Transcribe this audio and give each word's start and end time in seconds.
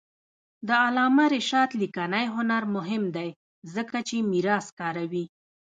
د 0.67 0.69
علامه 0.85 1.25
رشاد 1.35 1.69
لیکنی 1.81 2.25
هنر 2.35 2.63
مهم 2.75 3.03
دی 3.15 3.29
ځکه 3.73 3.97
چې 4.07 4.27
میراث 4.31 4.67
کاروي. 4.79 5.25